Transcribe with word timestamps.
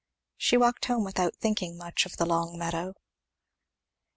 She 0.35 0.57
walked 0.57 0.85
home 0.85 1.03
without 1.03 1.35
thinking 1.35 1.77
much 1.77 2.07
of 2.07 2.17
the 2.17 2.25
long 2.25 2.57
meadow. 2.57 2.95